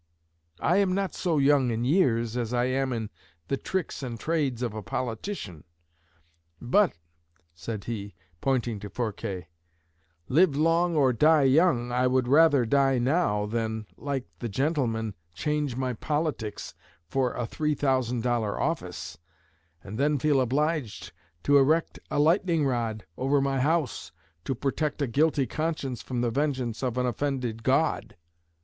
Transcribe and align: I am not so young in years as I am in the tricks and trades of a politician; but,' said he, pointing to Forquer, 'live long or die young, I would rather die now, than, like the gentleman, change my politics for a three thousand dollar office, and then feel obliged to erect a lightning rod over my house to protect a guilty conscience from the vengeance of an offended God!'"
I 0.59 0.77
am 0.77 0.95
not 0.95 1.13
so 1.13 1.37
young 1.37 1.69
in 1.69 1.85
years 1.85 2.35
as 2.35 2.55
I 2.55 2.65
am 2.65 2.91
in 2.91 3.11
the 3.49 3.55
tricks 3.55 4.01
and 4.01 4.19
trades 4.19 4.63
of 4.63 4.73
a 4.73 4.81
politician; 4.81 5.63
but,' 6.59 6.97
said 7.53 7.83
he, 7.83 8.15
pointing 8.41 8.79
to 8.79 8.89
Forquer, 8.89 9.45
'live 10.27 10.55
long 10.55 10.95
or 10.95 11.13
die 11.13 11.43
young, 11.43 11.91
I 11.91 12.07
would 12.07 12.27
rather 12.27 12.65
die 12.65 12.97
now, 12.97 13.45
than, 13.45 13.85
like 13.95 14.25
the 14.39 14.49
gentleman, 14.49 15.13
change 15.35 15.75
my 15.77 15.93
politics 15.93 16.73
for 17.07 17.35
a 17.35 17.45
three 17.45 17.75
thousand 17.75 18.23
dollar 18.23 18.59
office, 18.59 19.19
and 19.83 19.99
then 19.99 20.17
feel 20.17 20.41
obliged 20.41 21.11
to 21.43 21.59
erect 21.59 21.99
a 22.09 22.17
lightning 22.17 22.65
rod 22.65 23.05
over 23.17 23.39
my 23.39 23.59
house 23.61 24.11
to 24.45 24.55
protect 24.55 24.99
a 25.03 25.05
guilty 25.05 25.45
conscience 25.45 26.01
from 26.01 26.21
the 26.21 26.31
vengeance 26.31 26.81
of 26.81 26.97
an 26.97 27.05
offended 27.05 27.61
God!'" 27.61 28.15